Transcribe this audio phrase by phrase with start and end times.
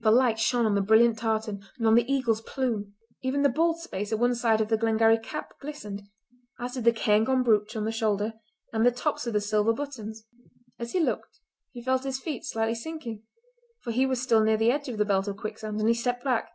[0.00, 2.94] The light shone on the brilliant tartan, and on the eagle's plume.
[3.20, 6.02] Even the bald space at one side of the Glengarry cap glistened,
[6.60, 8.34] as did the cairngorm brooch on the shoulder
[8.72, 10.24] and the tops of the silver buttons.
[10.78, 11.40] As he looked
[11.72, 13.24] he felt his feet slightly sinking,
[13.80, 16.22] for he was still near the edge of the belt of quicksand, and he stepped
[16.22, 16.50] back.